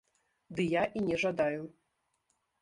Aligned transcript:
Ды 0.59 0.65
я 0.69 0.83
і 1.01 1.03
не 1.09 1.19
жадаю. 1.25 1.61